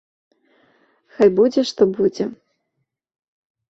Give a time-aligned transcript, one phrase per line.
[1.19, 2.25] Хай будзе, што будзе!